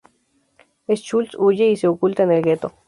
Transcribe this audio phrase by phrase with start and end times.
[0.95, 2.73] Schultz huye y se oculta en el gueto.